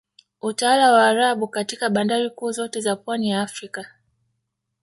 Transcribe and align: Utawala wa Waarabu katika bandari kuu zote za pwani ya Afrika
Utawala 0.41 0.91
wa 0.91 0.97
Waarabu 1.03 1.47
katika 1.47 1.89
bandari 1.89 2.29
kuu 2.29 2.51
zote 2.51 2.81
za 2.81 2.95
pwani 2.95 3.29
ya 3.29 3.41
Afrika 3.41 3.85